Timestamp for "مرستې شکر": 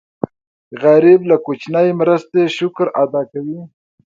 2.01-2.87